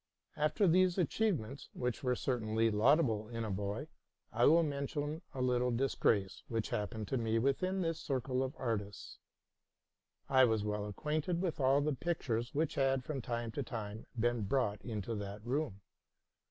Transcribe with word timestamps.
After 0.35 0.67
these 0.67 0.97
achievements, 0.97 1.69
which 1.73 2.01
were 2.01 2.15
certainly 2.15 2.71
laudable 2.71 3.29
in 3.29 3.45
a 3.45 3.51
boy, 3.51 3.87
I 4.33 4.45
will 4.45 4.63
mention 4.63 5.21
a 5.35 5.43
little 5.43 5.69
disgrace 5.69 6.41
which 6.47 6.69
happened 6.71 7.07
to 7.09 7.19
me 7.19 7.37
within 7.37 7.81
this 7.83 7.99
circle 7.99 8.41
of 8.41 8.55
artists. 8.57 9.19
J 10.27 10.45
was 10.45 10.63
well 10.65 10.87
acquainted 10.87 11.39
with 11.39 11.59
all 11.59 11.81
the 11.81 11.93
pictures 11.93 12.55
which 12.55 12.73
had 12.73 13.03
from 13.03 13.21
time 13.21 13.51
to 13.51 13.61
time 13.61 14.07
been 14.19 14.41
brought 14.41 14.81
into 14.81 15.13
that 15.17 15.45
room. 15.45 15.81